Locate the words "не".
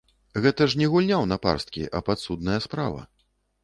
0.81-0.87